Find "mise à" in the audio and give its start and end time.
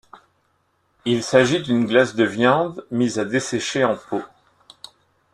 2.89-3.23